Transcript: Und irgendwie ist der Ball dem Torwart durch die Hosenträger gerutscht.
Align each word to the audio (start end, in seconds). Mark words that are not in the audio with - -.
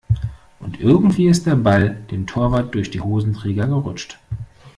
Und 0.59 0.79
irgendwie 0.79 1.27
ist 1.27 1.45
der 1.45 1.55
Ball 1.55 2.01
dem 2.09 2.25
Torwart 2.25 2.73
durch 2.73 2.89
die 2.89 3.01
Hosenträger 3.01 3.67
gerutscht. 3.67 4.17